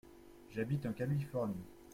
J’habite 0.49 0.87
en 0.87 0.93
Californie. 0.93 1.63